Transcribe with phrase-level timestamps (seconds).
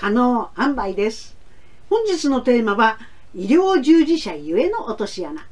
[0.00, 1.36] 可能販売です。
[1.90, 2.98] 本日のテーマは
[3.34, 5.46] 医療従事者ゆえの落とし穴。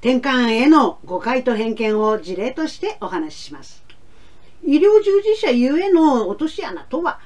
[0.00, 3.84] 転換への誤解と偏見を事例としてお話しします。
[4.64, 7.20] 医療従事者ゆえの落とし穴とは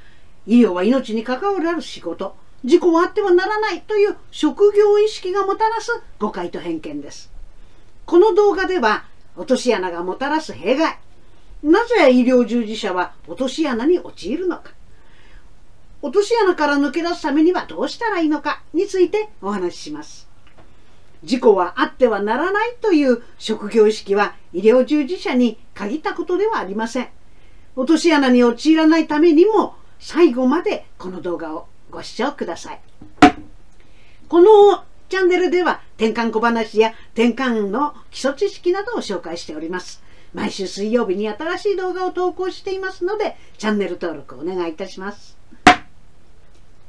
[0.44, 7.30] 医療は命に関わる仕事事故はあってはならないという職業意識がもたらす誤解と偏見です。
[8.06, 9.04] この動画では
[9.37, 10.98] 落とし穴がもたらす弊害。
[11.62, 14.72] なぜ医療従事者は落とし穴に陥るのか。
[16.02, 20.29] 落とし穴から抜け出すためにはどうしたらいいのかについてお話しします。
[21.23, 27.09] 事故はあってはならないという職業意識は医療従事者に限ったことではありません。
[27.77, 32.80] 落とし穴に陥らないためにも最後までこの動画をご視聴ください。
[34.28, 40.03] このチャンネルでは転換小話や転換の基礎知識などを紹介しております。
[40.33, 45.40] 毎週水曜日に新しい動画を投稿していますのでチャンネル登録お願いいたします。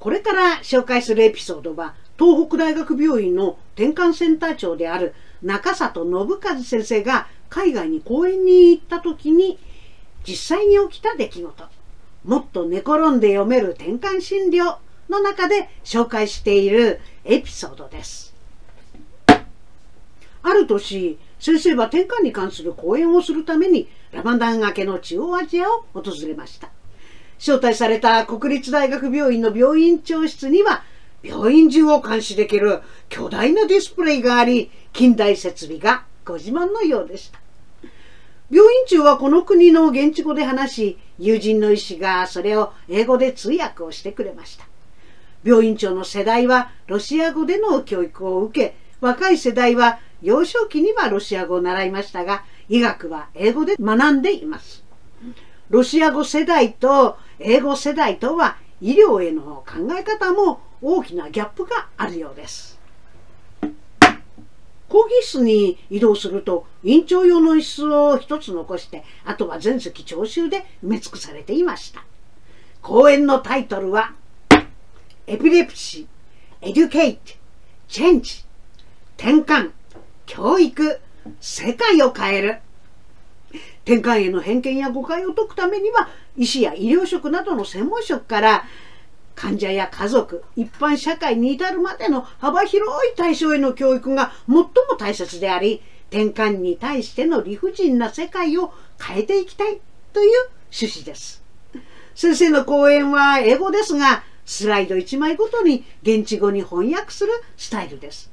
[0.01, 6.11] これから紹介するエピソードは東北大学病院の転換センター長である中里信
[6.43, 9.59] 和先生が海外に講演に行った時に
[10.27, 11.63] 実際に起きた出来事。
[12.25, 18.33] もっと寝転んで読める転換診療の中で紹介しているエピソードです。
[20.41, 26.71] ある年先生は転換に関する講演をするためにラマダン明けの中央アジアを訪れました。
[27.41, 30.83] 招待された国立大学病院の病院長室には
[31.23, 37.39] 病院中を監視できる巨大なディスプレイがあり近代設備がご自慢のようでした。
[38.51, 44.67] 病院長はこの国の現地語で話し友人の医師がそれを英語で通訳をしてくれました。
[45.43, 54.90] 病院長の世代はロシア語での教育を受け若い世代は幼少期にはロシア語を習いましたが医学は英語で学んでいます。
[55.71, 62.77] ロシア語世代と英語世代とは医療への考え方も大きなギャップがあるようです。
[64.89, 72.03] 講義室に移動すると院長用の椅子を一つ残してあとは全席聴衆で埋め尽くされていました。
[72.81, 74.11] 講演のタイトルは
[75.25, 77.33] Epilepsy、Educate、Change、
[77.87, 78.43] てんか
[79.15, 79.71] ん、
[80.25, 80.99] 教育、
[81.39, 82.57] 世界を変える。
[83.85, 88.63] てんかんへの偏見や誤解を解くためには医師や医療職などの専門職から
[89.35, 94.65] 患者や家族一般社会に至るまでの幅広い対象への教育が最も
[94.99, 99.79] 大切でありてんかんに対しての理不尽な世界を変えていきたい
[100.13, 101.41] という趣旨です。
[102.13, 108.29] 先生の講演は英語ですがスライド1枚ごとに現地語に翻訳するスタイルです。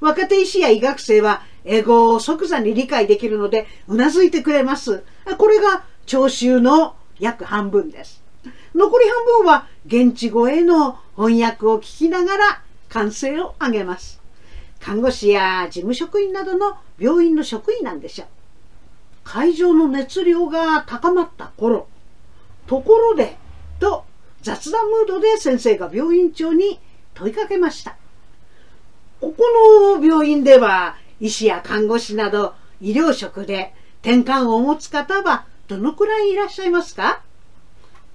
[0.00, 5.04] 若手医師や医学生は英語を即座に理解できるのでうなずいてくれます。
[5.38, 8.22] これが聴衆の約半分です。
[8.74, 14.20] 残り半分は現地語への翻訳を聞きながら歓声を上げます。
[14.80, 18.28] 看護師や事務職員などの病院の職員なんでしょう
[19.22, 21.86] 会場の熱量が高まった頃
[22.66, 23.36] ところで
[23.78, 24.04] と
[24.42, 26.80] 雑談ムードで先生が病院長に
[27.14, 27.96] 問いかけました。
[29.20, 29.44] ここ
[29.98, 37.22] の病院では医師や看護師など医療職で転換を持つ方はどのくらいいらっしゃいますか？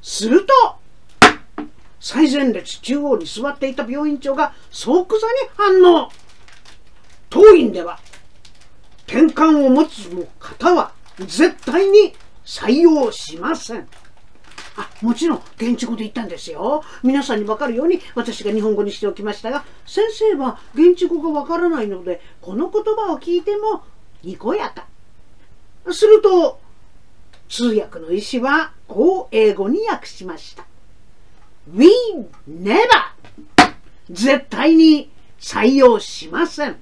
[0.01, 0.53] すると
[2.01, 6.09] 最前列中央に座っていた病院長が即座に反応。
[7.29, 7.97] 当院では
[9.07, 12.13] 転換を持つ方は絶対に
[12.45, 13.87] 採用しません。
[14.77, 16.83] あもちろん現地語で言ったんですよ。
[17.03, 23.83] 皆さんに分かるように私が日本語にしておきましたが先生は現地語が分からないのでこの言葉を聞いても
[24.23, 24.85] にこやか
[25.91, 26.59] すると
[27.49, 30.65] 通訳の医師はこう英語に訳しました。
[31.73, 31.89] We
[32.49, 32.77] never!
[34.09, 35.09] 絶対に
[35.39, 36.77] 採用しません。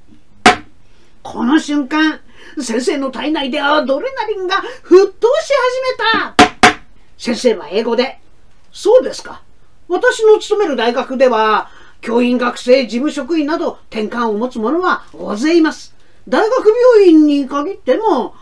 [1.23, 2.19] この瞬間
[2.61, 5.51] 先生の体内でアドレナリンが沸騰し
[6.27, 6.44] 始めた。
[7.17, 8.19] 先生は英語で、
[8.71, 9.41] そうですか。
[9.87, 11.69] 私の勤める大学では、
[12.01, 15.95] 教員学生、事務職員など転換を持つ者は大勢います。
[16.27, 18.35] 大学病院に限っても、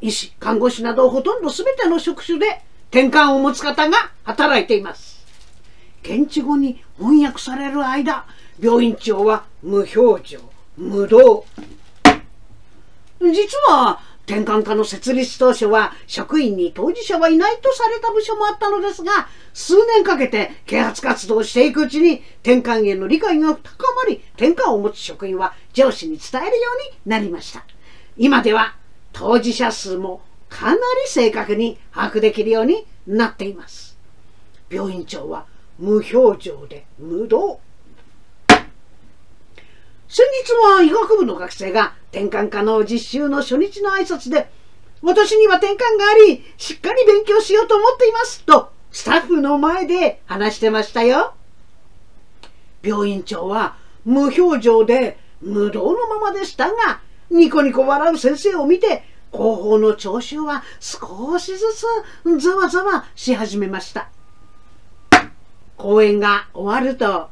[0.00, 5.24] 医師、看護師などほとんど全ての職種で転換を持つ方が働いています。
[6.02, 8.24] 現地語に翻訳される間、
[8.58, 10.40] 病院長は無表情、
[10.76, 11.44] 無動。
[13.20, 14.00] 実は
[14.30, 27.64] 転換課の設立当初は職員に当事者はいないとされた部署もあったのですが、数年かけて啓発活動をしていくうちに転換への理解が高まり、転換を持つ職員は上司に伝えるようになりました。
[28.16, 28.76] 今では
[29.12, 33.98] 当事者数もかなり正確に把握できるようになっています。
[34.70, 35.46] 病院長は
[35.80, 37.58] 無表情で無動
[40.12, 44.50] 先日は医学部の学生が転換可能実習の初日の挨拶で
[45.02, 51.34] 私には転換がありしっかり勉強しようと思っていますとスタッフの前で話してましたよ。
[52.82, 64.10] 病院長は無表情で無動のままでしたがニコニコ笑う先生を見て後方の聴衆は少しずつざわざわし始めました。
[65.76, 67.30] 講演が終わると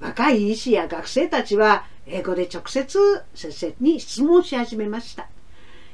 [0.00, 5.28] 若い医師や学生たちは英語で直接先生に質問し始めました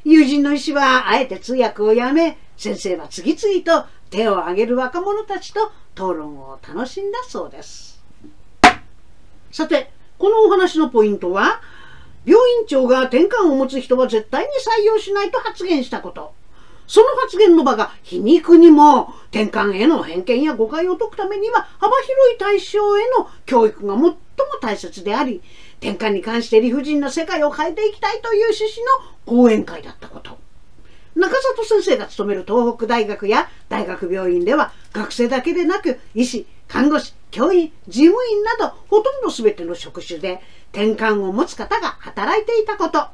[0.05, 8.01] 友人の医師はあえて通訳をやめ先生は次々と手を挙げる若者たちと討論を楽しんだそうです
[9.51, 11.61] さてこのお話のポイントは
[12.25, 14.49] 病院長が転換を持つ人は絶対に
[14.81, 16.33] 採用しないと発言したこと。
[16.87, 24.15] その発言の場が皮肉にも転換への偏見や誤解を解くためには幅広い対象への教育が最も
[24.61, 25.43] 大切であり
[25.81, 30.39] 転換に関して理不尽な世界を変えていきたいという趣旨の講演会だったこと。
[31.15, 40.43] 中里先生が勤める東北大学や大学病院では学生だけでなく医師、看護師、教員、事務員などほとんど全ての職種で
[40.73, 43.07] 転換を持つ方が働いていたこと。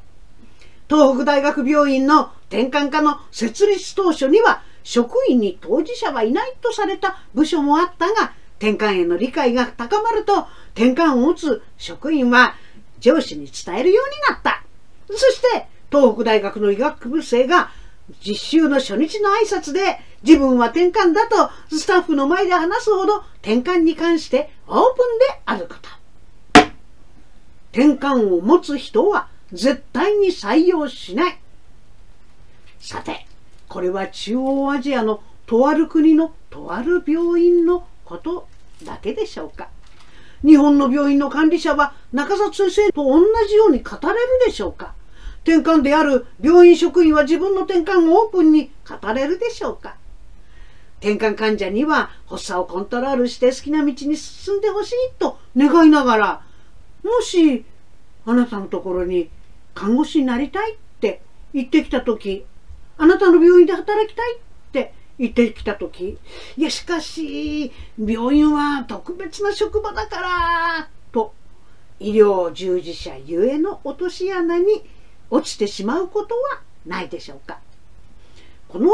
[0.93, 12.57] 東北大学病院の転換科の設立当初には職員に当事者はいないとされた部署もあったが転換への理解が高まると転換を持つ職員は
[13.01, 14.63] 上司に伝えるようになった。
[15.09, 17.71] そして東北大学の医学部生が
[18.21, 26.69] 実習の初日の挨拶で自分は転換だとスタッフの前で話すほど転換に関してオープンであること。
[27.73, 31.39] 転換を持つ人は絶対に採用しない。
[32.81, 33.27] さて、
[33.69, 38.49] これは中央アジアのとある国のとある病院のこと
[38.85, 39.69] だけでしょうか。
[40.45, 44.95] 日本の病院の管理者は中里先生と同じように語れるでしょうか。
[45.45, 49.97] 転換である病院職員は自分の転換をオープンに語れるでしょうか
[51.01, 56.43] 転換患者には発作をコントロールして好きな道に進んでほしいと願いながら
[57.03, 57.65] もし
[58.25, 59.29] あなたのところに
[59.75, 61.23] 看護師になりたいって
[61.55, 62.45] 言ってきた時
[62.99, 64.39] あなたの病院で働きたいっ
[64.73, 66.19] て言ってきた時
[66.57, 71.35] いやしかし病院は特別な職場だからと
[72.01, 74.85] 医療従事者ゆえの落とし穴に
[75.31, 77.61] 落ちてしまうことはないでしょうか。
[78.69, 78.91] この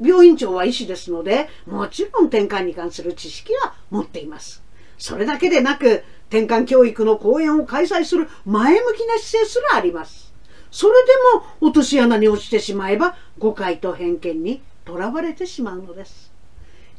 [0.00, 4.62] 病院長は医師ですのでもちろん転換に関する知識は持っています。
[4.98, 10.32] それだけでなく転換教育の講演を開催する前向きな姿勢すらあります。
[10.70, 16.32] それでも落とし穴に落ちてしまえば誤解と偏見にとらわれてしまうのです。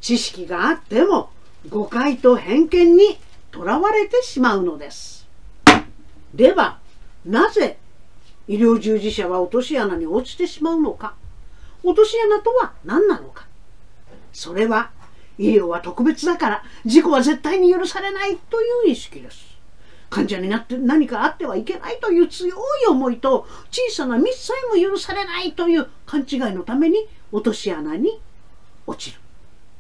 [0.01, 1.31] 知識があっても
[1.67, 3.17] 誤解と偏見に
[3.49, 5.27] とらわれてしまうのです。
[6.35, 6.77] では
[7.25, 7.79] なぜ
[8.47, 11.15] 医療従事者は落とし穴に落ちてしまうのか。
[11.81, 13.47] 落とし穴とは何なのか。
[14.31, 14.91] それは
[15.37, 19.53] 医療は特別だから事故は絶対に許されないという意識です。
[20.09, 28.21] 患者になって何かあってはいけないという強い思いと小さなミスさえも許されないという勘違いのために落とし穴に
[28.85, 29.19] 落ちる。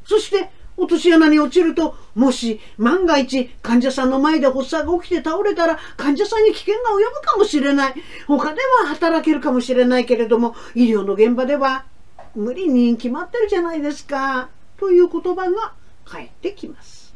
[0.05, 7.93] そして落とし穴に落ちるともし万が一患者さんの前で発作が起きて倒れたら患者さんに危険が及ぶかもしれない。
[8.25, 11.85] 他では働けるかもしれないけれども医療の現場では
[12.33, 14.49] 無理に決まってるじゃないですか。
[14.83, 15.73] という言葉が
[16.03, 17.15] 返ってきます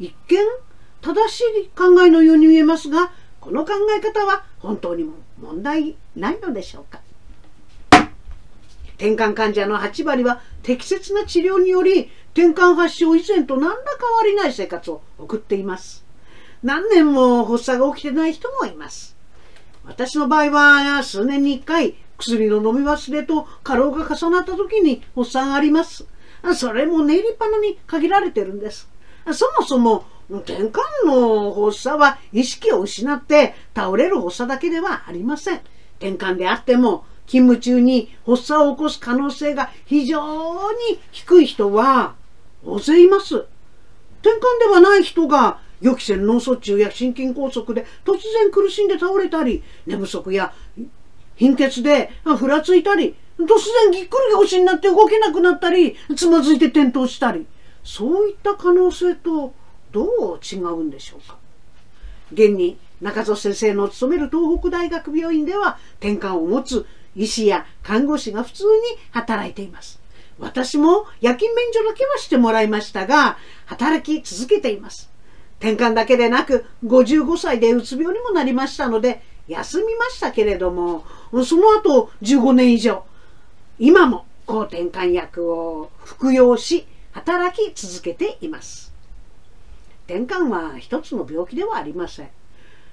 [0.00, 0.38] 一見
[1.00, 7.00] 正しい考えのように見えますがこの考え方は本当にも問題ないのでしょうか
[8.96, 16.04] 転換患者の8割は適切な治療により転換発症以前と何ら変わりない生活を送っています。
[16.64, 19.16] 何年も発作が起きてない人もいます。
[19.84, 26.06] 私の場合は数年に1回薬の飲み忘れと過労が重なった時に発作があります。
[26.52, 28.88] それも寝入りっぱなに限られてるんです。
[29.32, 35.60] そもそも転換の発作は意識を失って倒れる発作だけではありません。
[35.98, 42.14] 転換であっても勤務中に発作を起こす可能性が非常に低い人は
[42.64, 43.44] 大勢います。
[44.20, 50.52] 転換ではない人が予期せぬ脳卒中や心筋梗塞で突然苦しんで倒れたり、寝不足や
[51.36, 57.46] 貧血でふらついたり、突然ぎっくり腰になって動けなくなったり、つまずいて転倒したり、
[57.82, 59.52] そういった可能性と
[59.92, 61.36] どう違うんでしょうか？
[62.32, 66.86] 現に中曽先生の勤める東北大学病院では転換を持つ
[67.16, 68.70] 医師や看護師が普通に
[69.10, 70.00] 働いています。
[70.38, 73.36] 私も夜勤免除だけはしてもらいましたが、
[73.66, 75.10] 働き続けています。
[75.60, 81.04] 転換だけでなく、55歳でうつ病にもなりましたので、休みましたけれども、
[81.44, 83.04] その後15年以上、
[83.78, 88.92] 今も抗転換薬を服用し、働き続けています。
[90.06, 92.30] 転換は一つの病気ではありません。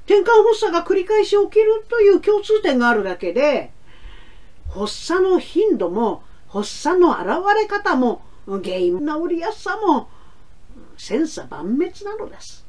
[0.06, 3.72] 転換発作が繰り返し起きるという共通点があるだけで、
[4.70, 10.10] 発作の頻度も発作の現れ方も原因の治りやすさも
[10.98, 12.66] 千差万別なのです。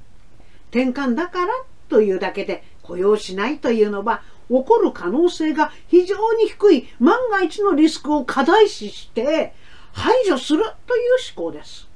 [0.71, 1.53] 転換だから
[1.89, 9.55] というだけで雇用しないというのは起こる可能性が非常に低い万が一のリスクを過大視して
[9.93, 11.89] 排除するという思考です。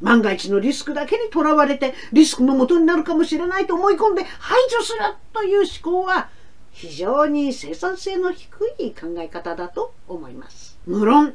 [0.00, 4.98] 万が一のリスクだけにとらわれてリスクの元になるかもしれないと思い込んで排除する
[5.32, 6.30] という思考は
[6.72, 8.48] 非常に生産性の低
[8.78, 10.78] い考え方だと思います。
[10.86, 11.34] 無論、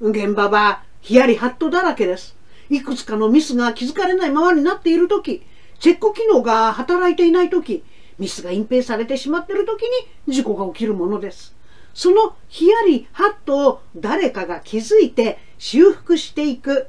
[0.00, 2.36] 現場はヒヤリハットだらけです。
[2.70, 5.42] いくつかのミスが気づかれないままになっているとき、
[5.80, 7.82] チェック機能が働いていないとき、
[8.18, 9.82] ミスが隠蔽されてしまっているとき
[10.28, 11.54] に事故が起きるものです。
[11.94, 16.88] そのヒヤリハットを誰かが気づいて修復していく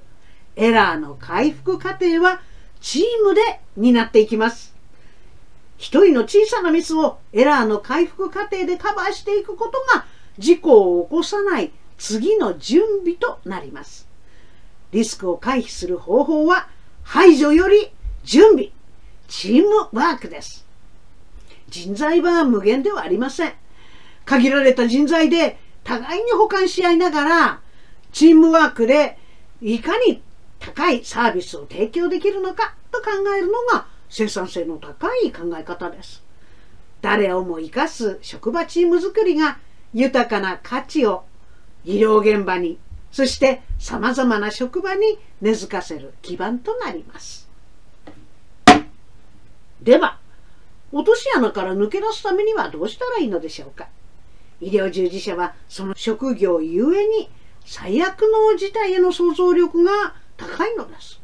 [0.56, 2.42] エラーの回復過程は
[2.82, 4.76] チームで担っていきます。
[5.78, 10.06] 一人の小さなミスをエラーの回復過程でカバーしていくことが
[10.38, 14.08] 事故を起こさない次の準備となります。
[14.92, 16.70] リスクを回避する方法は
[17.04, 17.92] 排除より
[18.24, 18.72] 準備、
[19.28, 20.65] チームワークです。
[21.76, 23.54] 人材は無限ではありません。
[24.24, 27.62] 限られた人材で互いに補完し合いながら
[28.14, 29.18] チームワークで
[29.62, 30.24] いかに
[30.60, 36.24] 高いサービスを提供できるのかと考えるのが生産性の高い考え方です。
[37.02, 39.60] 誰をも生かす職場チーム作りが
[39.94, 41.26] 豊かな価値を
[41.84, 42.80] 医療現場に、
[43.12, 47.50] そして様々な職場に根付かせる基盤となります。
[49.82, 50.20] では、
[50.96, 53.90] 落とし穴から抜け出すためにはどうしたらいいのでしょうか？
[54.62, 57.30] 医療従事者はその職業ゆえに
[57.66, 61.20] 最悪の事態への想像力が高いのです。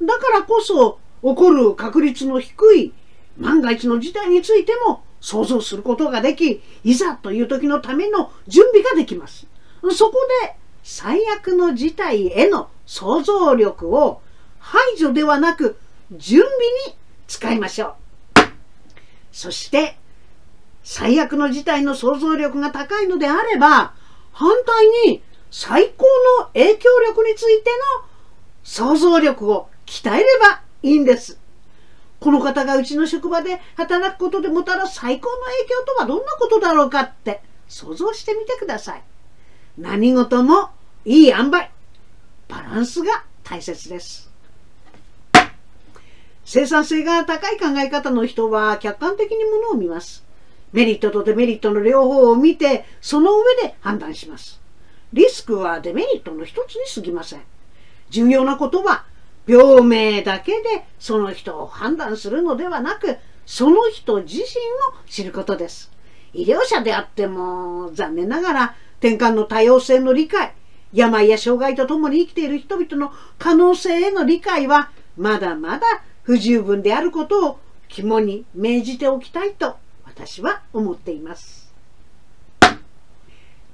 [0.00, 2.94] だからこそ起こる確率の低い
[3.36, 9.46] 万が一の事態についても想像することができ、いざという時のための準備ができます。
[9.92, 14.22] そこで最悪の事態への想像力を
[14.58, 15.76] 排除ではなく
[16.10, 16.52] 準備
[16.86, 16.96] に
[17.26, 17.94] 使いましょう。
[19.34, 19.98] そして
[20.84, 23.92] 最悪の事態の想像力が高いのであれば
[24.30, 26.06] 反対に最高
[26.40, 28.08] の影響力についての
[28.62, 31.40] 想像力を鍛えればいいんです。
[32.20, 39.02] この方がうちの職場で働くことでもたら最高の影響とはどんなことだろうかって想像してみてください。
[39.76, 40.70] 何事も
[41.04, 41.70] いい塩梅、
[42.48, 44.33] バランスが大切です。
[46.44, 50.24] 生産性が高い考え方の人は客観的にものを見ます。
[50.72, 54.60] メリットとデメリットの両方を見て、その上で判断します。
[55.12, 57.42] リスクはデメリットの一つに過ぎません。
[58.10, 59.04] 重要なことは、
[59.46, 64.46] 病名だけでその人を判断するのではなく、その人自身を
[65.08, 65.92] 知ることです。
[66.32, 70.52] 医療者であっても、残念ながら、転換の多様性の理解、
[70.92, 81.72] 病や障害とともに生きている人々の可能性への理解は、まだまだ不十分であることを肝に銘じておきたいと私は思っています。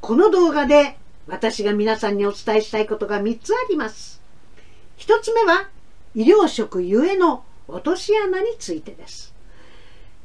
[0.01, 0.97] この動画で
[1.29, 4.21] 私が皆さんにお伝えしたいことが3つあります。
[4.99, 5.69] 1つ目は
[6.15, 9.33] 医療職ゆえの落とし穴についてです。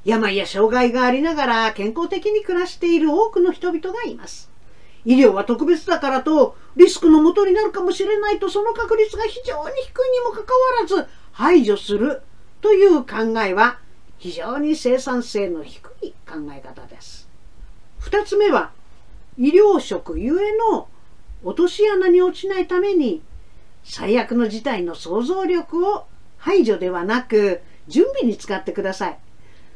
[0.03, 4.49] 病や障害がありながら健康的に暮らしている多くの人々がいます。
[5.05, 12.21] 医療は特別だからとリスクのもとになるかもしれないとその確率が非常に低いにもかかわらず排除する
[12.61, 13.77] という考えは
[14.17, 17.27] 非常に生産性の低い考え方です。
[18.03, 18.71] 2つ目は
[19.37, 20.87] 医療職ゆえの
[21.43, 23.21] 落とし穴に落ちないために
[23.83, 29.19] 最悪の事態の想像力を排除ではなく準備に使ってください。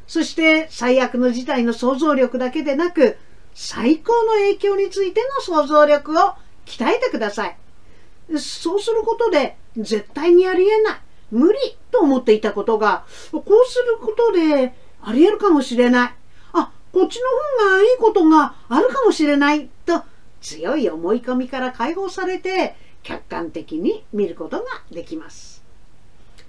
[0.06, 3.18] そして最悪の事態の想像力だけでなく
[3.52, 6.32] 最高の影響についての想像力を
[6.64, 7.56] 鍛えてください。
[8.38, 11.00] そうすることで絶対にありえない。
[11.30, 11.58] 無理
[11.90, 16.14] と思っていたことが、こうすることであり得るかもしれない。
[16.52, 20.02] あ、こっちの方がいいことがあるかもしれないと
[20.40, 25.62] 強い思い込みから解放されて客観的に見ることができます。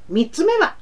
[0.09, 0.75] 三つ目は、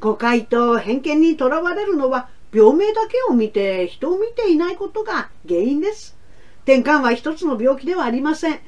[0.00, 6.16] 誤解と偏見にとらわれるのは病名だけを見て人を見ていないことが原因です。
[6.64, 8.60] 転換は一つの病気ではありません。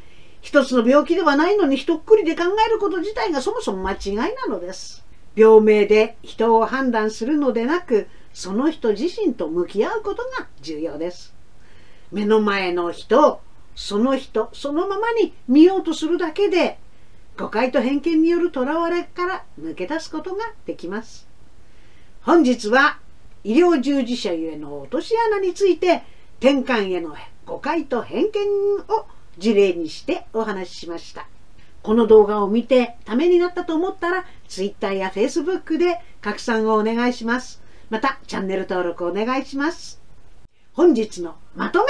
[0.44, 5.02] 一つの病気ではないのに一っくりで考えること自体がそもそも間違いなのです。
[5.34, 11.34] 病名で人を判断するのでなく、その人自身と向き合うことが重要です。
[12.12, 13.40] 目の前の人、
[13.74, 16.78] その人、そのままに見ようとするだけで、
[17.38, 21.26] 誤解と偏見によるとらわれから抜け出すことができます。
[22.20, 22.98] 本日は
[23.44, 26.02] 医療従事者ゆえの落とし穴について、
[26.38, 28.42] 転換への誤解と偏見
[28.88, 29.06] を
[29.38, 31.26] 事例にしてお話ししました。
[31.83, 37.62] この動画を見てためになったと思ったら、Twitter や Facebook で拡散をお願いします。
[37.91, 40.00] また、チャンネル登録お願いします。
[40.73, 41.87] 本日のまとめ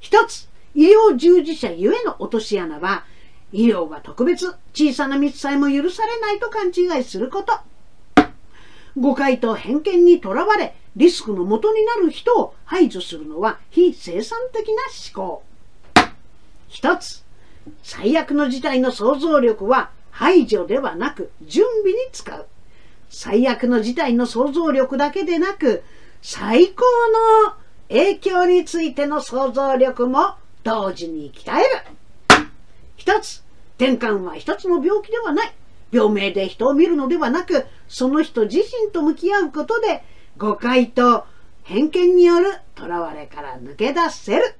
[0.00, 3.04] 一つ、医療従事者ゆえの落とし穴は、
[3.52, 7.52] 医療は特別、小さなミスさえも許されないと勘違いすること。
[8.96, 14.74] 誤解と偏見にとらわれ、リスクの元になる人を排除するのは非生産的な
[15.14, 15.42] 思考。
[16.70, 17.24] 一つ、
[17.82, 22.46] 最悪の事態の想像力は排除ではなく準備に使う。
[23.10, 25.82] 最悪の事態の想像力だけでなく、
[26.22, 26.84] 最高
[27.44, 27.54] の
[27.88, 32.46] 影響についての想像力も同時に鍛える。
[32.96, 33.42] 一つ、
[33.76, 35.52] 転換は一つの病気ではない。
[35.90, 40.04] 病名で人を見るのではなく、その人自身と向き合うことで、
[40.36, 41.24] 誤解と
[41.64, 44.54] 偏見による囚われから抜け出せる。